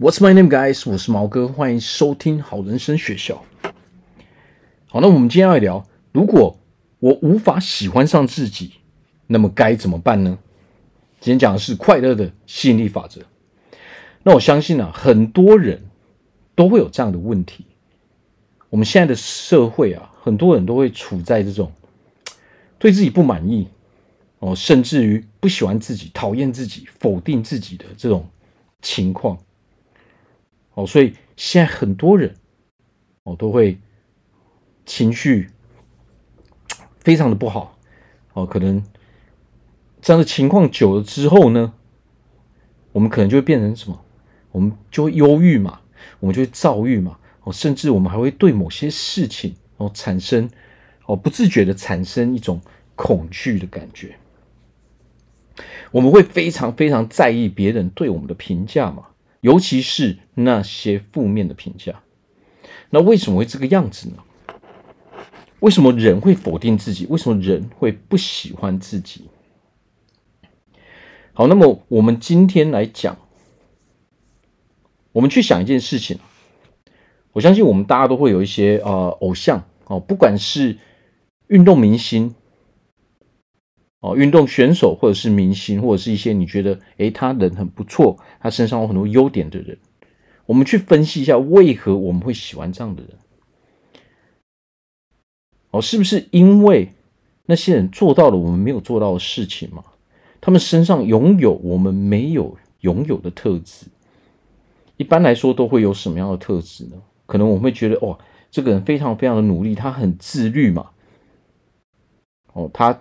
[0.00, 0.90] What's my name, guys？
[0.90, 3.44] 我是毛哥，欢迎收听好人生学校。
[4.86, 6.58] 好，那我们今天要聊，如果
[7.00, 8.72] 我无法喜欢上自己，
[9.26, 10.38] 那么该怎么办呢？
[11.20, 13.20] 今天讲的是快乐的吸引力法则。
[14.22, 15.82] 那我相信啊，很多人
[16.54, 17.66] 都会有这样的问题。
[18.70, 21.70] 我们现在的社会啊，很多人都会处在这种
[22.78, 23.68] 对自己不满意
[24.38, 28.26] 哦，甚至于不喜欢自己、讨厌自己、否定自己的这种
[28.80, 29.36] 情况。
[30.74, 32.34] 哦，所以现在很多人
[33.24, 33.78] 哦都会
[34.86, 35.50] 情绪
[37.00, 37.78] 非常的不好
[38.32, 38.82] 哦，可能
[40.00, 41.72] 这样的情况久了之后呢，
[42.92, 44.04] 我们可能就会变成什么？
[44.52, 45.80] 我们就会忧郁嘛，
[46.18, 50.50] 我们就会躁郁嘛，哦，甚至我们还会对某些事情哦产生
[51.06, 52.60] 哦不自觉的产生一种
[52.96, 54.16] 恐惧的感觉，
[55.92, 59.06] 我们会非常非常在意别人对我们的评价嘛。
[59.40, 62.02] 尤其是那些负面的评价，
[62.90, 64.16] 那为什么会这个样子呢？
[65.60, 67.06] 为什么人会否定自己？
[67.10, 69.28] 为什么人会不喜欢自己？
[71.32, 73.16] 好，那么我们今天来讲，
[75.12, 76.18] 我们去想一件事情。
[77.32, 80.78] 我相信我们大家都会有一些呃偶像哦，不管是
[81.48, 82.34] 运动明星。
[84.00, 89.76] 哦，运动选手或者是明星，或者是一些你觉得诶他人很不错，他身上有很多优点的人，
[90.46, 93.12] 我们去分析一下为何我们会喜欢这样的人。
[95.72, 96.88] 哦，是不是因为
[97.44, 99.84] 那些人做到了我们没有做到的事情嘛？
[100.40, 103.84] 他们身上拥有我们没有拥有的特质。
[104.96, 106.96] 一般来说都会有什么样的特质呢？
[107.26, 108.18] 可能我们会觉得哇，
[108.50, 110.88] 这个人非常非常的努力，他很自律嘛。
[112.54, 112.98] 哦，他。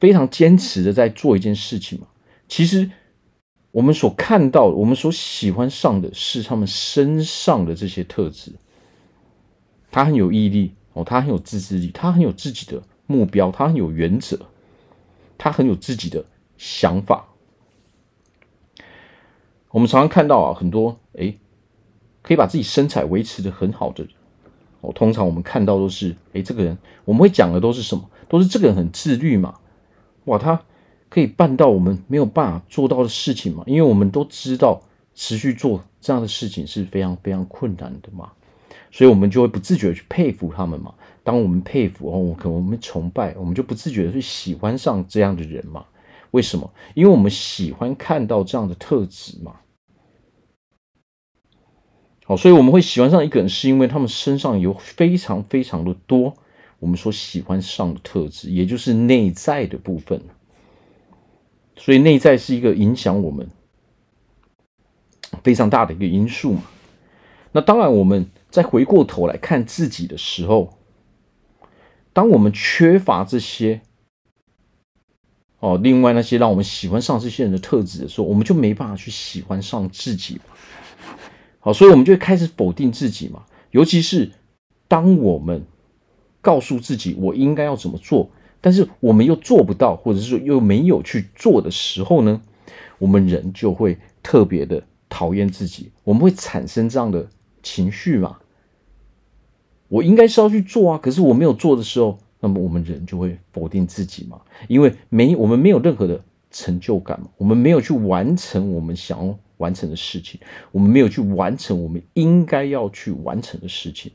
[0.00, 2.06] 非常坚持的在做一件事情嘛，
[2.48, 2.90] 其实
[3.70, 8.52] 我们所看到、我们所喜欢上的是他们身上的这些特质。
[9.92, 14.38] 他很有毅力哦，他很有自制力，他很有自己的目标，他很有原则，
[15.36, 16.24] 他很有自己的
[16.56, 17.28] 想法。
[19.70, 21.38] 我们常常看到啊，很多诶
[22.22, 24.12] 可以把自己身材维持的很好的人
[24.80, 28.10] 哦，通常我们看到都是诶这个人我们会讲的都是什么？
[28.28, 29.59] 都是这个人很自律嘛。
[30.30, 30.62] 哇，他
[31.08, 33.64] 可以办到我们没有办法做到的事情嘛？
[33.66, 34.80] 因为我们都知道，
[35.12, 38.30] 持续做这样的事情是非常非常困难的嘛，
[38.92, 40.94] 所以我们就会不自觉的去佩服他们嘛。
[41.24, 45.84] 当我们佩服哦，可能我们崇拜，我们就不自觉的去喜欢上这样的人嘛。
[46.30, 46.72] 为什么？
[46.94, 49.56] 因为我们喜欢看到这样的特质嘛。
[52.24, 56.36] 好，所以我们会喜欢上一个人，是因为他们身上有非常非常的多。
[56.80, 60.20] 我们所喜欢上的特质，也就是内在的部分，
[61.76, 63.48] 所以内在是一个影响我们
[65.44, 66.62] 非常大的一个因素嘛。
[67.52, 70.78] 那当然，我们再回过头来看自己的时候，
[72.12, 73.82] 当我们缺乏这些
[75.58, 80.40] 哦，另外那些让我们喜欢上这些人的特质的时候，我们就没办法去喜欢上自己。
[81.58, 83.44] 好，所以我们就开始否定自己嘛。
[83.70, 84.32] 尤其是
[84.88, 85.66] 当我们
[86.40, 88.30] 告诉自己我应该要怎么做，
[88.60, 92.40] 但是我们又做不到，或者是说又没有去做的时候呢，
[92.98, 97.28] 我们人就会特别的讨厌自己，我们会产生这样的
[97.62, 98.38] 情绪嘛。
[99.88, 110.40] 我应该是要去做啊，可是我没有做的时候，那么我们人就会否定自己嘛，因为没我们没有任何的成就感嘛，我们没有去完成我们想要完成的事情，
[110.70, 114.12] 我们没有去完成我们应该要去完成的事情。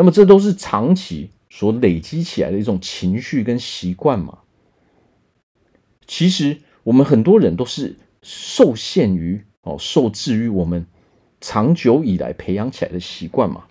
[0.00, 4.38] 那么这都是长期所累积起来的一种情绪跟习惯嘛。
[6.06, 10.86] 其实我们很多人都是受限于哦，受制于我们
[11.38, 13.64] 长久以来培养起来的习惯嘛，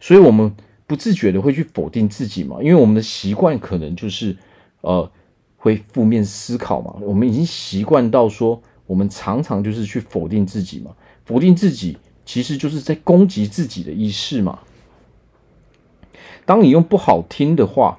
[0.00, 0.52] 所以我们
[0.88, 4.36] 不自觉的会去否定自己嘛，因为我们的习惯可能就是
[4.80, 5.08] 呃
[5.56, 10.90] 会负面思考嘛，我们已经习惯到说，我们常常就是去否定自己嘛，
[11.24, 14.58] 否定自己其实就是在攻击自己的意识嘛。
[16.44, 17.98] 当你用不好听的话，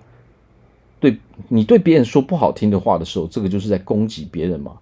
[1.00, 1.18] 对
[1.50, 4.78] 你对别人说不好听的话的时候，这个就是在攻击别人嘛。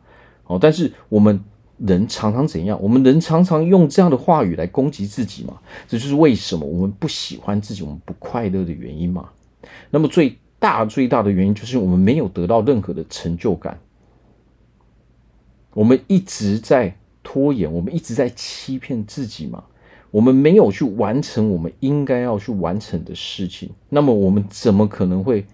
[0.47, 1.39] 哦，但是我们
[1.77, 2.77] 人常常怎样？
[2.81, 5.59] 我们人常常用这样的话语来攻击自己嘛。
[5.87, 9.29] 这就是为什么我们不喜欢自己，我们不快乐的原因嘛。
[9.89, 13.79] 那么最大最大的原因就是我们没有得到任何的成就感，
[15.73, 19.63] 我们一直在拖延，我们一直在欺骗自己嘛。
[20.15, 25.45] 我们没有去完成我们应该要去完成的事情，那么我们怎么可能会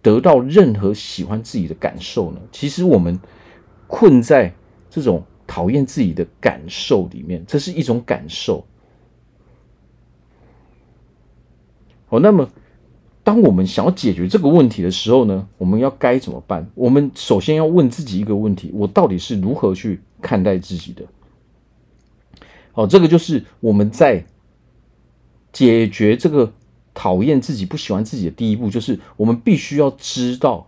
[0.00, 2.40] 得到任何喜欢自己的感受呢？
[2.52, 3.18] 其实我们
[3.88, 4.54] 困在
[4.88, 8.64] 这种讨厌自己的感受里面，这是一种感受。
[12.10, 12.48] 哦，那么
[13.24, 16.64] 当我们想要解决这个问题的时候呢，我们要该怎么办？
[16.76, 21.02] 我们首先要问自己一个问题：我到底是如何去看待自己的？
[22.72, 24.24] 好，这个就是我们在
[25.52, 26.52] 解决这个
[26.94, 30.66] 讨厌自己、不喜欢自己的第一步，就是我们必须要知道，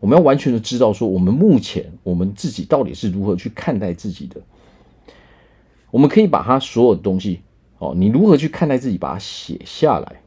[0.00, 4.40] 我们要完全的知道说，我们目前我们自己到底是如何去看待自己的。
[5.92, 7.40] 我们可以把它所有的东西，
[7.78, 10.20] 哦，你如何去看待自己，把它写下来。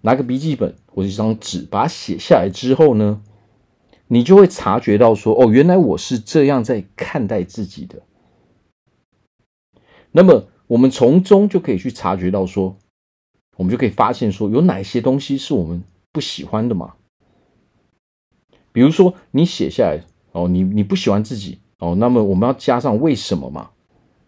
[0.00, 3.22] 拿个笔记本或者一张纸，把它写下来之后呢，
[4.08, 8.02] 你就会察觉到说，哦，原来我是这样在看待自己的。
[10.12, 12.76] 那么，我们从中就可以去察觉到说，
[13.56, 15.82] 我们就可以发现说，有哪些东西是我们
[16.12, 16.94] 不喜欢的嘛？
[18.72, 23.70] 比如说，你写下来哦，你你不喜欢自己哦，那么我们要加上为什么嘛？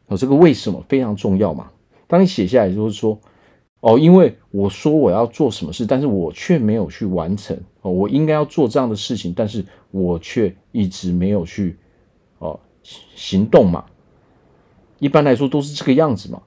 [0.08, 1.70] 哦，这个为什么非常重要嘛？
[2.06, 3.19] 当你写下来就是说。
[3.86, 7.54] 哦，因为我说我要做什么事，但是我却没有去完成。
[7.82, 11.76] 哦，我应该要做这样的事情，但是我却一直没有去
[12.38, 12.58] 哦
[13.14, 13.84] 行动嘛。
[15.05, 16.43] 一般来说都是这个样子嘛。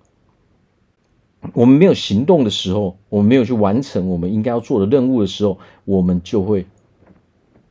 [1.53, 6.65] 我们没有行动的时候，我们没有去完成我们应该要做的任务的时候，我们就会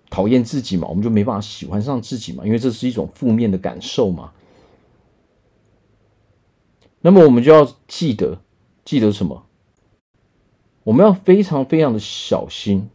[0.08, 4.30] 讨厌自己嘛，我们就没办法喜欢上自己嘛，因为这是一种负面的感受嘛。
[7.00, 8.38] 那么我们就要记得，
[8.84, 9.44] 记得什么？
[10.84, 12.88] 我们要非常非常的小心。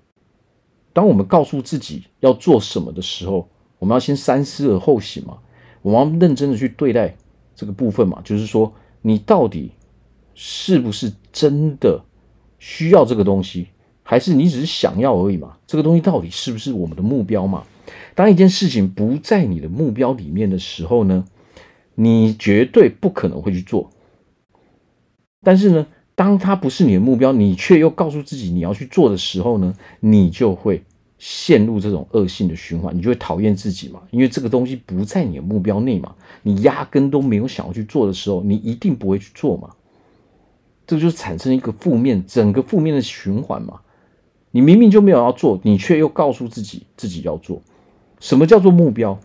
[0.93, 3.49] 当我们告诉自己要做什么的时候，
[3.79, 5.39] 我们要先三思而后行嘛。
[5.81, 7.17] 我们要认真的去对待
[7.55, 9.71] 这个部分嘛，就是说，你到底
[10.33, 12.03] 是不是真的
[12.59, 13.67] 需要这个东西，
[14.03, 15.57] 还是你只是想要而已嘛？
[15.67, 17.63] 这个东西到底是不是我们的目标嘛？
[18.15, 21.25] 当一件事情不在你的目标里面的时候呢，
[21.95, 23.89] 你绝对不可能会去做。
[25.43, 30.83] 但是呢，当它不是你的目标，你却又告诉自己你要去做的时候呢，你就会
[31.23, 34.01] 陷入这种恶性的循环，你就会讨厌自己嘛。
[34.09, 39.69] 因为这个东西不在你的目标内嘛，你压根都没有想要去做的时候，你一定不会去做嘛。
[40.87, 43.81] 这就是产生一个负面，整个负面的循环嘛。
[44.49, 47.61] 你明明就没有要做，你却又告诉自己自己要做。
[48.19, 49.19] 什么叫做目标？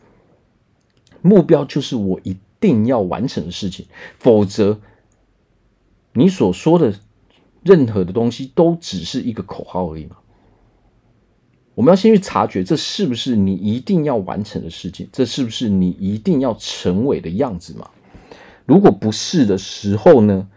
[1.23, 3.87] 目标就是我一定要完成的事情，
[4.19, 4.79] 否则。
[6.19, 6.95] 你所说的
[7.63, 10.17] 任何的东西都只是一个口号而已嘛。
[11.77, 15.07] 我们要先去察觉，这是不是你一定要完成的事情？
[15.13, 17.89] 这是不是你一定要成为的样子嘛？
[18.65, 20.49] 如果不是的时候呢，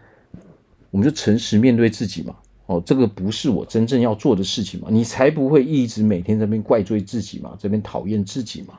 [0.90, 2.34] 我们就诚实面对自己嘛。
[2.64, 8.78] 哦，这个不是我真正要做的事情嘛，你才不会一直每天在这边怪罪自己嘛，这边讨厌自己嘛。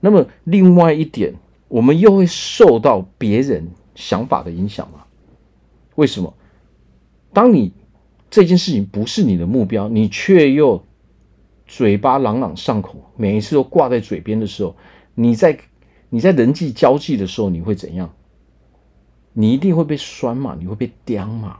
[0.00, 1.32] 那么另外一点。
[1.68, 5.04] 我们又会受到别人想法的影响吗？
[5.94, 6.34] 为什么？
[7.32, 7.72] 当你
[8.32, 10.82] 这件事情不是你的目标，你却又
[11.66, 14.74] 嘴巴朗朗上口，每一次都挂在嘴边的时候，
[15.14, 15.58] 你在
[16.08, 18.10] 你在人际交际的时候，你会怎样？
[19.34, 20.56] 你一定会被酸嘛？
[20.58, 21.58] 你会被刁嘛？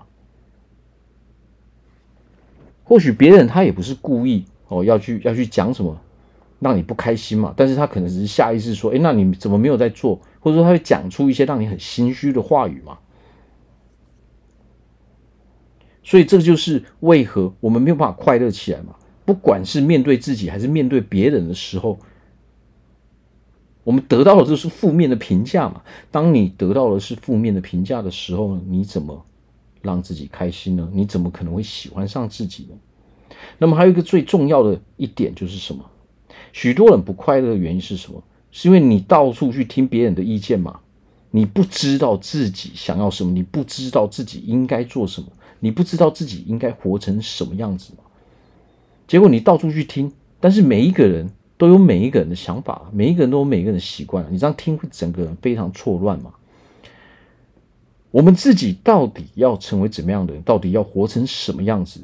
[2.82, 6.00] 或许别人他也不是故意哦，要去要去讲什么。
[6.58, 7.52] 让你不开心嘛？
[7.56, 12.97] 但是他可能只是下意识说：“哎，那你怎么没有在做？”或者说他会讲出一些让你很心虚的话语嘛？
[16.04, 18.94] 所以这就是为何我们没有办法快乐起来嘛？
[19.25, 21.99] 不管是面对自己还是面对别人的时候，
[23.85, 25.80] 我们得到的就是负面的评价嘛。
[26.11, 29.25] 当你得到的是负面的评价的时候，你怎么
[29.80, 30.88] 让自己开心呢？
[30.92, 33.37] 你怎么可能会喜欢上自己呢？
[33.59, 35.85] 那么还有一个最重要的一点就是什么？
[36.52, 38.23] 许多人不快乐的原因是什么？
[38.50, 40.80] 是因为你到处去听别人的意见嘛？
[41.34, 45.26] 你不知道自己想要什么，你不知道自己应该做什么，
[45.60, 48.04] 你不知道自己应该活成什么样子嘛？
[49.08, 56.34] 结果你到处去听，但是每一个人都有每一个人的想法，每一个人都有每一个人的习惯，你这样听会整个人非常错乱嘛？
[58.10, 60.42] 我们自己到底要成为怎么样的人？
[60.42, 62.00] 到底要活成什么样子？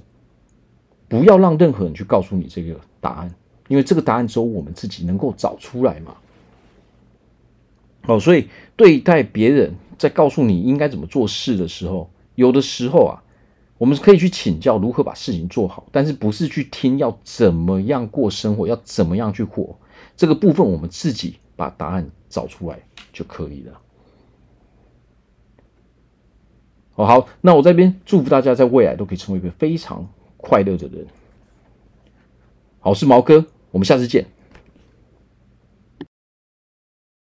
[1.06, 3.34] 不要让任何人去告诉你这个答案。
[3.68, 6.16] 因为这个答案只有我们自己能够找出来嘛。
[8.06, 13.22] 哦，所以对待别人在告诉你应该怎么做事的时候，有的时候啊，
[13.76, 19.76] 我们可以去请教如何把事情做好，但是不是去听要怎么样过生活，要怎么样去活。
[20.16, 22.78] 这个部分我们自己把答案找出来
[23.12, 23.80] 就可以了。
[26.94, 31.06] 哦，好，那我这边祝福大家在未来都可以成为一个非常快乐的人。
[32.80, 33.44] 好，我是毛哥。
[33.70, 34.24] 我们下次见。